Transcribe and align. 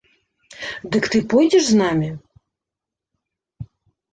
Дык 0.95 1.03
ты 1.15 1.21
пойдзеш 1.33 1.63
з 1.67 1.73
намі? 1.81 2.09